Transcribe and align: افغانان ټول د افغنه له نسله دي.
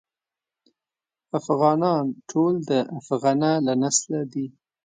افغانان 1.39 2.03
ټول 2.29 2.53
د 2.69 2.71
افغنه 2.99 3.51
له 3.65 3.73
نسله 3.81 4.21
دي. 4.33 4.47